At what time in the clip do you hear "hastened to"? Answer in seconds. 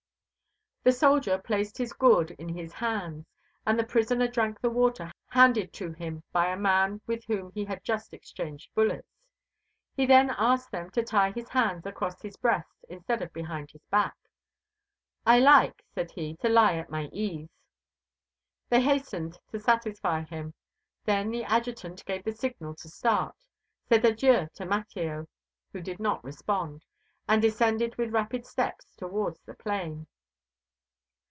18.81-19.59